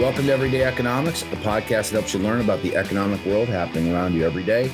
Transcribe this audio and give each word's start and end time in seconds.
Welcome 0.00 0.24
to 0.28 0.32
Everyday 0.32 0.64
Economics, 0.64 1.24
the 1.24 1.36
podcast 1.36 1.90
that 1.90 1.90
helps 1.90 2.14
you 2.14 2.20
learn 2.20 2.40
about 2.40 2.62
the 2.62 2.74
economic 2.74 3.22
world 3.26 3.48
happening 3.48 3.92
around 3.92 4.14
you 4.14 4.24
every 4.24 4.42
day. 4.42 4.72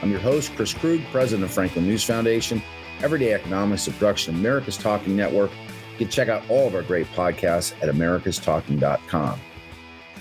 I'm 0.00 0.08
your 0.08 0.20
host, 0.20 0.54
Chris 0.54 0.72
Krug, 0.72 1.00
president 1.10 1.42
of 1.42 1.50
Franklin 1.50 1.84
News 1.84 2.04
Foundation. 2.04 2.62
Everyday 3.00 3.32
Economics, 3.32 3.88
a 3.88 3.90
production 3.90 4.34
of 4.34 4.40
America's 4.40 4.76
Talking 4.76 5.16
Network. 5.16 5.50
You 5.90 5.98
can 5.98 6.08
check 6.08 6.28
out 6.28 6.48
all 6.48 6.68
of 6.68 6.76
our 6.76 6.84
great 6.84 7.08
podcasts 7.08 7.72
at 7.82 7.92
americastalking.com. 7.92 9.40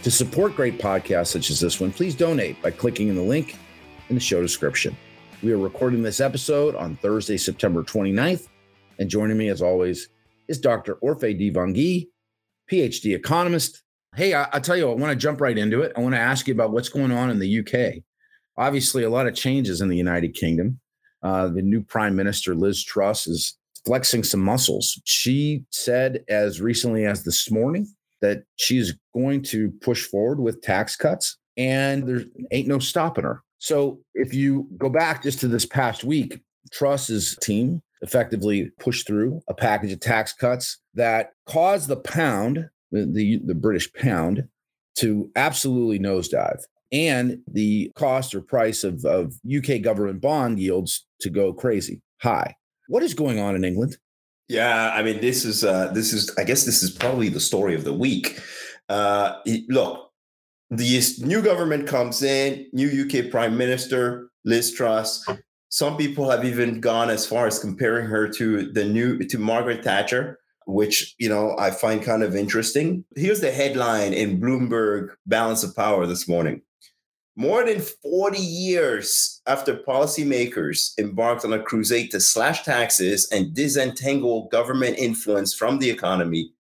To 0.02 0.10
support 0.10 0.56
great 0.56 0.80
podcasts 0.80 1.28
such 1.28 1.52
as 1.52 1.60
this 1.60 1.80
one, 1.80 1.92
please 1.92 2.16
donate 2.16 2.60
by 2.64 2.72
clicking 2.72 3.10
in 3.10 3.16
the 3.16 3.22
link 3.22 3.56
in 4.10 4.16
the 4.16 4.20
show 4.20 4.42
description. 4.42 4.98
We 5.44 5.52
are 5.52 5.60
recording 5.60 6.02
this 6.02 6.20
episode 6.20 6.74
on 6.74 6.96
Thursday, 6.96 7.38
September 7.38 7.84
29th, 7.84 8.48
and 8.98 9.08
joining 9.08 9.38
me 9.38 9.50
as 9.50 9.62
always 9.62 10.10
is 10.48 10.60
Dr. 10.60 10.96
Orphe 10.96 11.40
Divounguy, 11.40 12.08
PhD 12.72 13.16
economist. 13.16 13.84
Hey, 14.16 14.34
I, 14.34 14.50
will 14.54 14.62
tell 14.62 14.78
you, 14.78 14.90
I 14.90 14.96
want 14.96 15.12
to 15.12 15.16
jump 15.16 15.42
right 15.42 15.58
into 15.58 15.82
it. 15.82 15.92
I 15.96 16.00
want 16.00 16.16
to 16.16 16.20
ask 16.20 16.48
you 16.48 16.54
about 16.54 16.72
what's 16.72 16.90
going 16.90 17.12
on 17.12 17.30
in 17.30 17.40
the 17.40 17.60
UK. 17.60 18.04
Obviously, 18.58 19.04
a 19.04 19.10
lot 19.10 19.28
of 19.28 19.36
changes 19.36 19.82
in 19.82 19.90
the 19.90 19.98
United 19.98 20.34
Kingdom. 20.34 20.80
Uh, 21.22 21.48
the 21.48 21.62
new 21.62 21.82
Prime 21.82 22.16
Minister, 22.16 22.56
Liz 22.56 22.84
Truss, 22.84 23.28
is 23.28 23.58
flexing 23.86 24.24
some 24.24 24.42
muscles. 24.42 25.00
She 25.06 25.64
said 25.72 26.24
as 26.30 26.62
recently 26.62 27.06
as 27.06 27.24
this 27.24 27.52
morning 27.52 27.88
that 28.22 28.44
she's 28.56 28.96
going 29.14 29.44
to 29.44 29.72
push 29.82 30.06
forward 30.06 30.40
with 30.40 30.62
tax 30.62 30.96
cuts, 30.96 31.38
and 31.56 32.08
there 32.08 32.22
ain't 32.52 32.68
no 32.68 32.80
stopping 32.80 33.24
her. 33.24 33.44
So 33.60 34.00
if 34.14 34.34
you 34.34 34.68
go 34.78 34.90
back 34.90 35.24
just 35.24 35.40
to 35.42 35.48
this 35.48 35.66
past 35.66 36.04
week, 36.04 36.42
Truss's 36.72 37.38
team 37.42 37.82
effectively 38.02 38.72
pushed 38.80 39.08
through 39.08 39.42
a 39.48 39.54
package 39.54 39.92
of 39.92 40.00
tax 40.00 40.34
cuts 40.34 40.80
that 40.94 41.32
caused 41.48 41.88
the 41.88 41.98
pound, 41.98 42.70
the, 42.92 43.06
the, 43.06 43.40
the 43.46 43.56
British 43.56 43.92
pound, 43.94 44.48
to 44.96 45.30
absolutely 45.36 46.00
nosedive 46.00 46.62
and 46.92 47.40
the 47.48 47.92
cost 47.96 48.34
or 48.34 48.42
price 48.42 48.84
of, 48.84 49.06
of 49.06 49.36
UK 49.46 49.82
government 49.82 50.22
bond 50.22 50.60
yields 50.60 51.06
to 51.22 51.30
go 51.30 51.54
crazy 51.54 52.02
high. 52.22 52.56
What 52.88 53.04
is 53.04 53.14
going 53.14 53.40
on 53.40 53.56
in 53.56 53.64
England? 53.64 53.98
Yeah, 54.48 54.92
I 54.94 55.04
mean, 55.04 55.20
this 55.20 55.44
is 55.44 55.66
uh, 55.66 55.92
this 55.94 56.14
is 56.14 56.34
I 56.38 56.44
guess 56.46 56.64
this 56.64 56.82
is 56.82 56.90
probably 56.90 57.28
the 57.28 57.40
story 57.40 57.76
of 57.76 57.84
the 57.84 57.94
week. 57.94 58.40
Uh, 58.88 59.34
look, 59.68 60.10
the 60.70 61.02
new 61.20 61.42
government 61.42 61.88
comes 61.88 62.24
in, 62.24 62.68
new 62.72 63.06
UK 63.06 63.30
Prime 63.30 63.58
Minister 63.58 64.30
Liz 64.46 64.74
Truss. 64.74 65.26
Some 65.70 65.98
people 65.98 66.30
have 66.30 66.46
even 66.46 66.80
gone 66.80 67.10
as 67.10 67.26
far 67.26 67.46
as 67.46 67.60
comparing 67.60 68.06
her 68.06 68.30
to 68.30 68.72
the 68.72 68.86
new 68.86 69.20
to 69.20 69.38
Margaret 69.38 69.84
Thatcher, 69.84 70.40
which 70.68 71.16
you 71.18 71.30
know 71.30 71.56
I 71.58 71.72
find 71.72 72.04
kind 72.04 72.22
of 72.22 72.36
interesting. 72.36 73.06
Here's 73.16 73.42
the 73.42 73.52
headline 73.52 74.14
in 74.14 74.40
Bloomberg 74.40 75.16
Balance 75.26 75.64
of 75.64 75.76
Power 75.76 76.06
this 76.06 76.28
morning. 76.28 76.62
More 77.36 77.64
than 77.64 77.82
40 77.82 78.40
years 78.40 79.42
after 79.46 79.76
policymakers 79.76 80.98
embarked 81.00 81.46
on 81.46 81.54
a 81.54 81.62
crusade 81.62 82.12
to 82.12 82.20
slash 82.20 82.64
taxes 82.64 83.30
and 83.32 83.54
disentangle 83.54 84.48
government 84.52 84.98
influence 84.98 85.54
from 85.54 85.78
the 85.78 85.90
economy, 85.90 86.52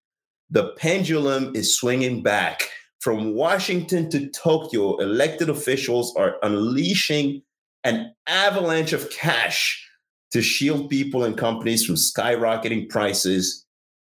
the 0.52 0.74
pendulum 0.78 1.56
is 1.56 1.76
swinging 1.76 2.22
back 2.22 2.70
from 3.00 3.36
Washington 3.36 4.10
to 4.10 4.28
Tokyo, 4.30 4.98
elected 4.98 5.50
officials 5.50 6.16
are 6.16 6.38
unleashing 6.44 7.42
an 7.84 8.14
avalanche 8.28 8.94
of 8.94 9.10
cash 9.12 9.88
to 10.32 10.42
shield 10.42 10.90
people 10.90 11.24
and 11.24 11.38
companies 11.38 11.86
from 11.86 11.96
skyrocketing 11.96 12.90
prices 12.90 13.67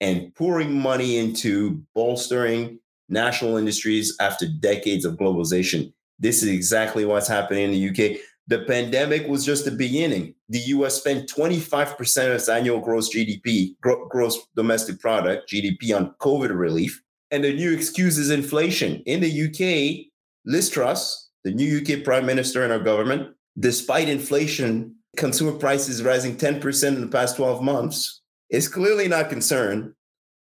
and 0.01 0.33
pouring 0.35 0.77
money 0.77 1.17
into 1.17 1.81
bolstering 1.95 2.79
national 3.07 3.57
industries 3.57 4.15
after 4.19 4.47
decades 4.47 5.05
of 5.05 5.15
globalization. 5.15 5.93
This 6.19 6.41
is 6.43 6.49
exactly 6.49 7.05
what's 7.05 7.27
happening 7.27 7.65
in 7.65 7.71
the 7.71 7.89
UK. 7.89 8.17
The 8.47 8.65
pandemic 8.65 9.27
was 9.27 9.45
just 9.45 9.65
the 9.65 9.71
beginning. 9.71 10.33
The 10.49 10.59
US 10.59 10.95
spent 10.95 11.29
25% 11.29 12.27
of 12.27 12.33
its 12.33 12.49
annual 12.49 12.79
gross 12.79 13.13
GDP, 13.13 13.75
gross 13.79 14.39
domestic 14.55 14.99
product, 14.99 15.49
GDP, 15.49 15.95
on 15.95 16.15
COVID 16.19 16.57
relief. 16.57 17.01
And 17.29 17.43
the 17.43 17.53
new 17.53 17.71
excuse 17.71 18.17
is 18.17 18.29
inflation. 18.29 19.01
In 19.05 19.21
the 19.21 19.29
UK, 19.29 20.07
Liz 20.45 20.69
Truss, 20.69 21.29
the 21.43 21.51
new 21.51 21.79
UK 21.79 22.03
prime 22.03 22.25
minister 22.25 22.63
and 22.63 22.73
our 22.73 22.79
government, 22.79 23.35
despite 23.59 24.09
inflation, 24.09 24.95
consumer 25.17 25.53
prices 25.53 26.03
rising 26.03 26.35
10% 26.35 26.87
in 26.87 27.01
the 27.01 27.07
past 27.07 27.37
12 27.37 27.61
months, 27.61 28.20
is 28.51 28.67
clearly 28.67 29.07
not 29.07 29.29
concerned 29.29 29.93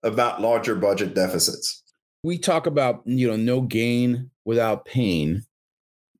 about 0.03 0.41
larger 0.41 0.75
budget 0.75 1.15
deficits. 1.15 1.83
We 2.25 2.39
talk 2.39 2.67
about, 2.67 3.03
you 3.05 3.29
know, 3.29 3.37
no 3.37 3.61
gain 3.61 4.31
without 4.45 4.85
pain. 4.85 5.45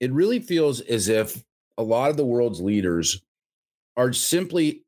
It 0.01 0.13
really 0.13 0.39
feels 0.39 0.81
as 0.83 1.09
if 1.09 1.43
a 1.77 1.83
lot 1.83 2.11
of 2.11 2.17
the 2.17 2.25
world's 2.25 2.61
leaders 2.61 3.21
are 3.97 4.13
simply 4.13 4.85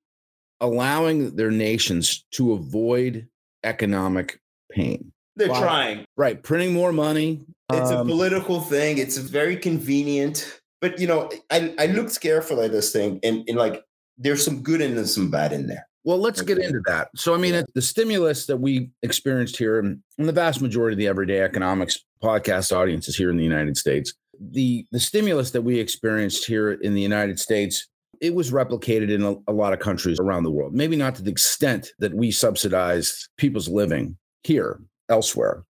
allowing 0.60 1.34
their 1.36 1.50
nations 1.50 2.24
to 2.32 2.52
avoid 2.52 3.26
economic 3.64 4.40
pain. 4.70 5.12
They're 5.36 5.48
wow. 5.48 5.60
trying. 5.60 6.04
Right. 6.16 6.40
Printing 6.42 6.72
more 6.72 6.92
money. 6.92 7.44
It's 7.72 7.90
um, 7.90 8.06
a 8.06 8.10
political 8.10 8.60
thing. 8.60 8.98
It's 8.98 9.16
very 9.16 9.56
convenient. 9.56 10.60
But 10.80 10.98
you 10.98 11.06
know, 11.06 11.30
I, 11.50 11.74
I 11.78 11.86
looked 11.86 12.20
carefully 12.20 12.66
at 12.66 12.72
this 12.72 12.92
thing 12.92 13.20
and, 13.22 13.44
and 13.48 13.56
like 13.56 13.82
there's 14.18 14.44
some 14.44 14.62
good 14.62 14.80
and 14.80 15.08
some 15.08 15.30
bad 15.30 15.52
in 15.52 15.66
there. 15.66 15.86
Well, 16.04 16.18
let's 16.18 16.40
get 16.40 16.58
into 16.58 16.80
that. 16.86 17.08
So, 17.14 17.34
I 17.34 17.38
mean, 17.38 17.54
yeah. 17.54 17.62
the 17.74 17.82
stimulus 17.82 18.46
that 18.46 18.56
we 18.56 18.90
experienced 19.02 19.58
here, 19.58 19.78
and 19.78 20.00
the 20.18 20.32
vast 20.32 20.62
majority 20.62 20.94
of 20.94 20.98
the 20.98 21.06
everyday 21.06 21.40
economics 21.40 21.98
podcast 22.22 22.74
audience 22.74 23.08
is 23.08 23.16
here 23.16 23.30
in 23.30 23.36
the 23.36 23.44
United 23.44 23.76
States. 23.76 24.14
The 24.40 24.86
the 24.92 25.00
stimulus 25.00 25.50
that 25.50 25.62
we 25.62 25.78
experienced 25.78 26.46
here 26.46 26.72
in 26.72 26.94
the 26.94 27.02
United 27.02 27.38
States, 27.38 27.86
it 28.22 28.34
was 28.34 28.50
replicated 28.50 29.10
in 29.10 29.22
a, 29.22 29.34
a 29.50 29.52
lot 29.52 29.74
of 29.74 29.80
countries 29.80 30.18
around 30.18 30.44
the 30.44 30.50
world. 30.50 30.72
Maybe 30.72 30.96
not 30.96 31.14
to 31.16 31.22
the 31.22 31.30
extent 31.30 31.92
that 31.98 32.14
we 32.14 32.30
subsidized 32.30 33.28
people's 33.36 33.68
living 33.68 34.16
here 34.44 34.80
elsewhere. 35.10 35.64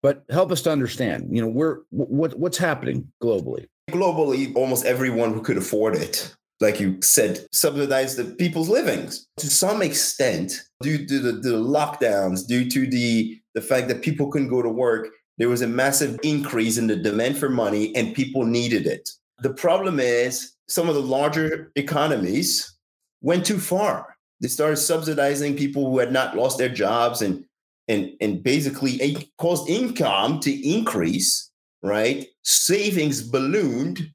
But 0.00 0.24
help 0.30 0.52
us 0.52 0.62
to 0.62 0.70
understand, 0.70 1.28
you 1.30 1.42
know, 1.42 1.48
where 1.48 1.80
what 1.90 2.38
what's 2.38 2.56
happening 2.56 3.12
globally. 3.22 3.66
Globally, 3.90 4.54
almost 4.54 4.86
everyone 4.86 5.34
who 5.34 5.42
could 5.42 5.56
afford 5.58 5.96
it, 5.96 6.34
like 6.60 6.80
you 6.80 7.00
said, 7.02 7.46
subsidize 7.52 8.16
the 8.16 8.24
people's 8.24 8.68
livings 8.68 9.26
to 9.36 9.48
some 9.48 9.80
extent 9.82 10.62
due 10.82 11.06
to 11.06 11.18
the, 11.18 11.32
the 11.32 11.56
lockdowns, 11.56 12.46
due 12.46 12.68
to 12.70 12.86
the 12.86 13.40
the 13.54 13.60
fact 13.60 13.88
that 13.88 14.02
people 14.02 14.30
couldn't 14.30 14.48
go 14.48 14.62
to 14.62 14.68
work. 14.68 15.08
There 15.38 15.48
was 15.48 15.62
a 15.62 15.68
massive 15.68 16.18
increase 16.22 16.78
in 16.78 16.88
the 16.88 16.96
demand 16.96 17.38
for 17.38 17.48
money, 17.48 17.94
and 17.94 18.14
people 18.14 18.44
needed 18.44 18.86
it. 18.86 19.08
The 19.40 19.54
problem 19.54 20.00
is 20.00 20.52
some 20.68 20.88
of 20.88 20.96
the 20.96 21.02
larger 21.02 21.70
economies 21.76 22.76
went 23.20 23.46
too 23.46 23.58
far. 23.58 24.16
They 24.40 24.48
started 24.48 24.76
subsidizing 24.76 25.56
people 25.56 25.90
who 25.90 25.98
had 25.98 26.12
not 26.12 26.36
lost 26.36 26.58
their 26.58 26.68
jobs 26.68 27.22
and 27.22 27.44
and, 27.88 28.10
and 28.20 28.42
basically 28.42 29.30
caused 29.38 29.68
income 29.68 30.40
to 30.40 30.68
increase, 30.68 31.50
right? 31.82 32.26
Savings 32.44 33.22
ballooned 33.22 34.12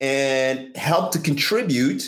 and 0.00 0.76
help 0.76 1.12
to 1.12 1.18
contribute 1.18 2.02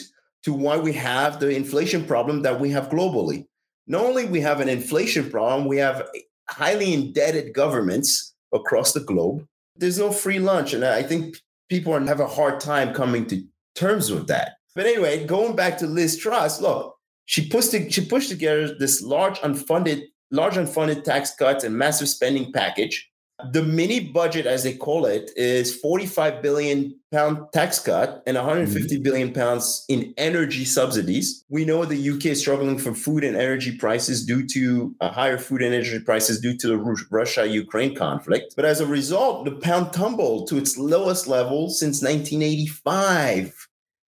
to 0.44 0.52
why 0.52 0.76
we 0.76 0.92
have 0.92 1.40
the 1.40 1.50
inflation 1.50 2.04
problem 2.04 2.42
that 2.42 2.58
we 2.58 2.70
have 2.70 2.88
globally. 2.88 3.46
Not 3.86 4.04
only 4.04 4.26
we 4.26 4.40
have 4.40 4.60
an 4.60 4.68
inflation 4.68 5.30
problem, 5.30 5.68
we 5.68 5.76
have 5.78 6.08
highly 6.48 6.92
indebted 6.92 7.54
governments 7.54 8.34
across 8.52 8.92
the 8.92 9.00
globe. 9.00 9.46
There's 9.76 9.98
no 9.98 10.12
free 10.12 10.38
lunch, 10.38 10.72
and 10.72 10.84
I 10.84 11.02
think 11.02 11.36
people 11.68 11.98
have 11.98 12.20
a 12.20 12.26
hard 12.26 12.60
time 12.60 12.94
coming 12.94 13.26
to 13.26 13.42
terms 13.74 14.10
with 14.10 14.26
that. 14.28 14.56
But 14.74 14.86
anyway, 14.86 15.26
going 15.26 15.56
back 15.56 15.78
to 15.78 15.86
Liz 15.86 16.16
Truss, 16.16 16.60
look, 16.60 16.96
she 17.26 17.48
pushed 17.48 17.72
she 17.72 18.04
pushed 18.04 18.28
together 18.28 18.74
this 18.78 19.02
large 19.02 19.38
unfunded 19.40 20.04
large 20.30 20.54
unfunded 20.54 21.04
tax 21.04 21.34
cuts 21.34 21.64
and 21.64 21.76
massive 21.76 22.08
spending 22.08 22.52
package. 22.52 23.10
The 23.50 23.62
mini 23.62 24.00
budget, 24.00 24.46
as 24.46 24.62
they 24.62 24.74
call 24.74 25.06
it, 25.06 25.30
is 25.36 25.74
45 25.76 26.42
billion 26.42 26.94
pound 27.10 27.46
tax 27.52 27.78
cut 27.78 28.22
and 28.26 28.36
150 28.36 28.94
mm-hmm. 28.94 29.02
billion 29.02 29.32
pounds 29.32 29.84
in 29.88 30.14
energy 30.16 30.64
subsidies. 30.64 31.44
We 31.48 31.64
know 31.64 31.84
the 31.84 32.10
UK 32.10 32.26
is 32.26 32.40
struggling 32.40 32.78
for 32.78 32.94
food 32.94 33.24
and 33.24 33.36
energy 33.36 33.76
prices 33.76 34.24
due 34.24 34.46
to 34.48 34.94
uh, 35.00 35.10
higher 35.10 35.38
food 35.38 35.62
and 35.62 35.74
energy 35.74 36.00
prices 36.00 36.40
due 36.40 36.56
to 36.58 36.68
the 36.68 36.78
Russia-Ukraine 37.10 37.94
conflict. 37.94 38.54
But 38.56 38.64
as 38.64 38.80
a 38.80 38.86
result, 38.86 39.44
the 39.44 39.52
pound 39.52 39.92
tumbled 39.92 40.48
to 40.48 40.56
its 40.56 40.78
lowest 40.78 41.26
level 41.26 41.68
since 41.68 42.02
1985, 42.02 43.68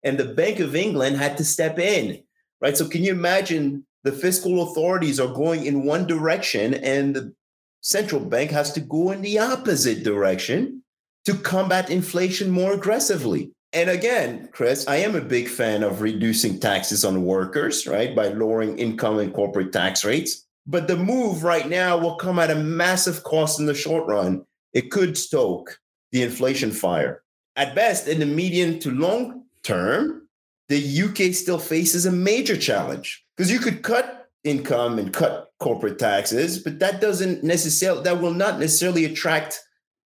and 0.03 0.17
the 0.17 0.33
Bank 0.33 0.59
of 0.59 0.75
England 0.75 1.17
had 1.17 1.37
to 1.37 1.45
step 1.45 1.77
in. 1.79 2.23
Right. 2.59 2.75
So 2.75 2.87
can 2.87 3.03
you 3.03 3.11
imagine 3.11 3.85
the 4.03 4.11
fiscal 4.11 4.63
authorities 4.63 5.19
are 5.19 5.33
going 5.33 5.65
in 5.65 5.85
one 5.85 6.07
direction 6.07 6.73
and 6.73 7.15
the 7.15 7.33
central 7.81 8.21
bank 8.21 8.51
has 8.51 8.71
to 8.73 8.79
go 8.79 9.11
in 9.11 9.21
the 9.21 9.39
opposite 9.39 10.03
direction 10.03 10.83
to 11.25 11.33
combat 11.33 11.89
inflation 11.89 12.49
more 12.49 12.73
aggressively. 12.73 13.51
And 13.73 13.89
again, 13.89 14.49
Chris, 14.53 14.87
I 14.87 14.97
am 14.97 15.15
a 15.15 15.21
big 15.21 15.49
fan 15.49 15.83
of 15.83 16.01
reducing 16.01 16.59
taxes 16.59 17.03
on 17.03 17.25
workers, 17.25 17.85
right, 17.85 18.15
by 18.15 18.29
lowering 18.29 18.79
income 18.79 19.19
and 19.19 19.33
corporate 19.33 19.73
tax 19.73 20.05
rates. 20.05 20.45
But 20.65 20.87
the 20.87 20.95
move 20.95 21.43
right 21.43 21.67
now 21.67 21.97
will 21.97 22.15
come 22.15 22.39
at 22.39 22.51
a 22.51 22.55
massive 22.55 23.23
cost 23.23 23.59
in 23.59 23.65
the 23.65 23.73
short 23.73 24.07
run. 24.07 24.45
it 24.73 24.91
could 24.91 25.17
stoke 25.17 25.79
the 26.11 26.21
inflation 26.21 26.71
fire. 26.71 27.23
At 27.55 27.73
best, 27.73 28.07
in 28.07 28.19
the 28.19 28.25
medium 28.25 28.79
to 28.79 28.91
long 28.91 29.45
term, 29.63 30.27
the 30.69 31.01
UK 31.01 31.33
still 31.33 31.57
faces 31.57 32.05
a 32.05 32.11
major 32.11 32.57
challenge 32.57 33.25
because 33.35 33.51
you 33.51 33.59
could 33.59 33.81
cut 33.81 34.29
income 34.43 34.99
and 34.99 35.13
cut 35.13 35.46
corporate 35.59 35.99
taxes, 35.99 36.59
but 36.59 36.79
that 36.79 37.01
doesn't 37.01 37.43
necessarily 37.43 38.03
that 38.03 38.21
will 38.21 38.33
not 38.33 38.59
necessarily 38.59 39.05
attract 39.05 39.59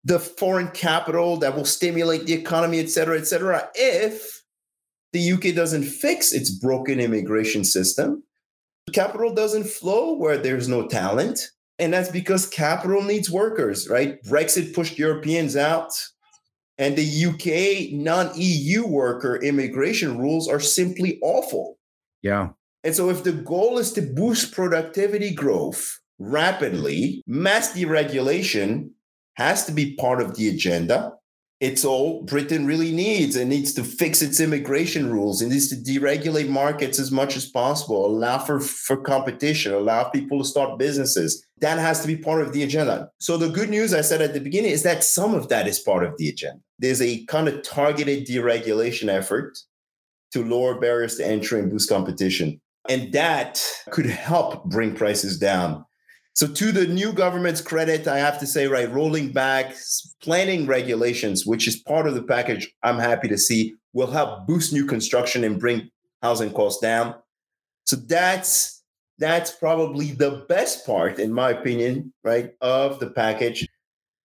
the 0.03 0.19
foreign 0.19 0.69
capital 0.69 1.37
that 1.37 1.55
will 1.55 1.65
stimulate 1.65 2.25
the 2.25 2.33
economy, 2.33 2.79
et 2.79 2.89
cetera, 2.89 3.17
et 3.17 3.27
cetera, 3.27 3.69
if 3.75 4.39
the 5.11 5.31
UK 5.33 5.55
doesn't 5.55 5.83
fix 5.83 6.31
its 6.31 6.49
broken 6.49 6.99
immigration 6.99 7.63
system. 7.63 8.23
Capital 8.93 9.33
doesn't 9.33 9.65
flow 9.65 10.13
where 10.13 10.37
there's 10.37 10.67
no 10.67 10.87
talent. 10.87 11.39
And 11.79 11.93
that's 11.93 12.11
because 12.11 12.45
capital 12.45 13.01
needs 13.01 13.29
workers, 13.29 13.87
right? 13.89 14.21
Brexit 14.23 14.73
pushed 14.73 14.97
Europeans 14.97 15.55
out. 15.55 15.91
And 16.77 16.95
the 16.95 17.25
UK 17.25 17.93
non 17.93 18.31
EU 18.35 18.85
worker 18.85 19.35
immigration 19.37 20.17
rules 20.17 20.47
are 20.47 20.59
simply 20.59 21.19
awful. 21.21 21.77
Yeah. 22.21 22.49
And 22.83 22.95
so, 22.95 23.09
if 23.09 23.23
the 23.23 23.33
goal 23.33 23.77
is 23.77 23.91
to 23.93 24.01
boost 24.01 24.53
productivity 24.53 25.33
growth 25.33 25.99
rapidly, 26.17 27.23
mass 27.27 27.73
deregulation 27.73 28.91
has 29.35 29.65
to 29.65 29.71
be 29.71 29.95
part 29.95 30.21
of 30.21 30.35
the 30.35 30.49
agenda. 30.49 31.13
It's 31.59 31.83
all 31.83 32.23
Britain 32.23 32.65
really 32.65 32.93
needs. 32.93 33.35
It 33.35 33.45
needs 33.45 33.73
to 33.73 33.83
fix 33.83 34.21
its 34.21 34.39
immigration 34.39 35.11
rules. 35.11 35.41
It 35.41 35.49
needs 35.49 35.67
to 35.69 35.75
deregulate 35.75 36.47
markets 36.47 36.99
as 36.99 37.11
much 37.11 37.35
as 37.35 37.45
possible, 37.45 38.05
allow 38.05 38.37
for, 38.37 38.61
for 38.61 38.95
competition, 38.95 39.73
allow 39.73 40.05
people 40.05 40.39
to 40.39 40.45
start 40.45 40.79
businesses. 40.79 41.45
That 41.59 41.77
has 41.77 41.99
to 42.01 42.07
be 42.07 42.15
part 42.15 42.41
of 42.41 42.53
the 42.53 42.63
agenda. 42.63 43.09
So, 43.19 43.35
the 43.35 43.49
good 43.49 43.69
news 43.69 43.93
I 43.93 44.01
said 44.01 44.21
at 44.21 44.33
the 44.33 44.39
beginning 44.39 44.71
is 44.71 44.83
that 44.83 45.03
some 45.03 45.33
of 45.33 45.49
that 45.49 45.67
is 45.67 45.79
part 45.79 46.05
of 46.05 46.15
the 46.17 46.29
agenda. 46.29 46.61
There's 46.77 47.01
a 47.01 47.25
kind 47.25 47.49
of 47.49 47.61
targeted 47.61 48.25
deregulation 48.25 49.09
effort 49.09 49.57
to 50.31 50.45
lower 50.45 50.79
barriers 50.79 51.15
to 51.17 51.27
entry 51.27 51.59
and 51.59 51.69
boost 51.69 51.89
competition. 51.89 52.61
And 52.89 53.13
that 53.13 53.63
could 53.91 54.07
help 54.07 54.65
bring 54.65 54.95
prices 54.95 55.37
down. 55.37 55.85
So, 56.33 56.47
to 56.47 56.71
the 56.71 56.87
new 56.87 57.13
government's 57.13 57.61
credit, 57.61 58.07
I 58.07 58.17
have 58.17 58.39
to 58.39 58.47
say, 58.47 58.67
right, 58.67 58.91
rolling 58.91 59.31
back 59.31 59.75
planning 60.21 60.65
regulations, 60.65 61.45
which 61.45 61.67
is 61.67 61.75
part 61.75 62.07
of 62.07 62.15
the 62.15 62.23
package 62.23 62.73
I'm 62.81 62.97
happy 62.97 63.27
to 63.27 63.37
see, 63.37 63.75
will 63.93 64.09
help 64.09 64.47
boost 64.47 64.73
new 64.73 64.85
construction 64.85 65.43
and 65.43 65.59
bring 65.59 65.89
housing 66.23 66.51
costs 66.51 66.81
down. 66.81 67.15
So, 67.85 67.95
that's 67.95 68.83
that's 69.19 69.51
probably 69.51 70.11
the 70.11 70.45
best 70.49 70.85
part, 70.85 71.19
in 71.19 71.31
my 71.31 71.51
opinion, 71.51 72.13
right, 72.23 72.53
of 72.61 72.99
the 72.99 73.11
package. 73.11 73.67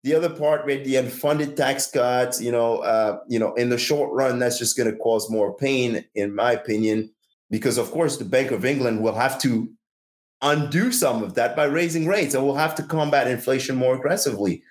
The 0.04 0.16
other 0.16 0.30
part, 0.30 0.66
with 0.66 0.86
the 0.86 0.95
unfunded 0.95 1.57
tax 1.57 1.92
cuts, 1.92 2.42
you 2.42 2.52
know, 2.52 2.78
uh, 2.78 3.19
you 3.28 3.38
know, 3.38 3.54
in 3.56 3.69
the 3.69 3.78
short 3.78 4.12
run, 4.13 4.40
that's 4.40 4.57
just 4.57 4.78
going 4.78 4.90
to 4.90 4.98
cause 4.98 5.30
more 5.30 5.54
pain, 5.57 6.06
in 6.16 6.34
my 6.34 6.54
opinion 6.54 7.12
because 7.50 7.78
of 7.78 7.92
course 7.92 8.18
the 8.18 8.25
Bank 8.25 8.51
of 8.51 8.66
England 8.66 9.01
will 9.01 9.16
have 9.16 9.40
to 9.42 9.69
undo 10.42 10.92
some 10.92 11.24
of 11.24 11.36
that 11.36 11.56
by 11.56 11.66
raising 11.66 12.07
rates 12.07 12.34
and 12.34 12.44
we'll 12.46 12.56
have 12.56 12.75
to 12.75 12.84
combat 12.84 13.28
inflation 13.28 13.75
more 13.75 13.96
aggressively. 13.96 14.63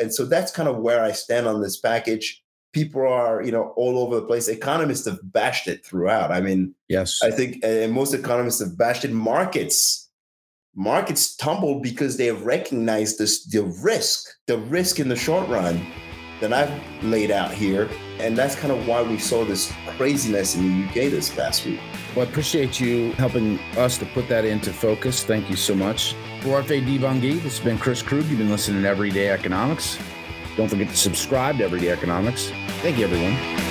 And 0.00 0.14
so 0.14 0.24
that's 0.24 0.52
kind 0.52 0.68
of 0.68 0.78
where 0.78 1.02
I 1.02 1.12
stand 1.12 1.48
on 1.48 1.60
this 1.60 1.78
package. 1.78 2.42
People 2.72 3.02
are, 3.02 3.42
you 3.42 3.50
know, 3.50 3.72
all 3.76 3.98
over 3.98 4.14
the 4.14 4.26
place. 4.26 4.46
Economists 4.46 5.06
have 5.06 5.18
bashed 5.24 5.66
it 5.66 5.84
throughout. 5.84 6.30
I 6.30 6.40
mean, 6.40 6.74
yes, 6.88 7.18
I 7.20 7.32
think 7.32 7.56
and 7.64 7.92
most 7.92 8.14
economists 8.14 8.60
have 8.60 8.78
bashed 8.78 9.04
it. 9.04 9.10
Markets, 9.10 10.08
markets 10.76 11.34
tumbled 11.34 11.82
because 11.82 12.16
they 12.16 12.26
have 12.26 12.42
recognized 12.42 13.18
this 13.18 13.44
the 13.46 13.64
risk, 13.82 14.28
the 14.46 14.58
risk 14.58 15.00
in 15.00 15.08
the 15.08 15.16
short 15.16 15.48
run 15.48 15.84
that 16.40 16.52
I've 16.52 17.04
laid 17.04 17.30
out 17.30 17.52
here. 17.52 17.88
And 18.18 18.36
that's 18.36 18.54
kind 18.54 18.72
of 18.72 18.86
why 18.86 19.02
we 19.02 19.18
saw 19.18 19.44
this 19.44 19.72
craziness 19.96 20.56
in 20.56 20.82
the 20.82 20.88
UK 20.88 21.10
this 21.10 21.30
past 21.30 21.64
week. 21.64 21.80
Well, 22.14 22.26
I 22.26 22.28
appreciate 22.28 22.80
you 22.80 23.12
helping 23.12 23.58
us 23.76 23.96
to 23.98 24.06
put 24.06 24.28
that 24.28 24.44
into 24.44 24.72
focus. 24.72 25.22
Thank 25.22 25.48
you 25.48 25.56
so 25.56 25.74
much. 25.74 26.14
For 26.40 26.60
Orphe 26.60 26.84
Divounguy, 26.84 27.40
this 27.42 27.58
has 27.58 27.60
been 27.60 27.78
Chris 27.78 28.02
Krug. 28.02 28.24
You've 28.26 28.38
been 28.38 28.50
listening 28.50 28.82
to 28.82 28.88
Everyday 28.88 29.30
Economics. 29.30 29.98
Don't 30.56 30.68
forget 30.68 30.88
to 30.88 30.96
subscribe 30.96 31.58
to 31.58 31.64
Everyday 31.64 31.90
Economics. 31.90 32.50
Thank 32.82 32.98
you, 32.98 33.04
everyone. 33.04 33.69